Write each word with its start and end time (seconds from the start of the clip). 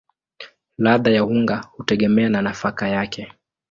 Ladha 0.77 1.11
ya 1.11 1.25
unga 1.25 1.55
hutegemea 1.71 2.29
na 2.29 2.41
nafaka 2.41 2.87
yake. 2.87 3.33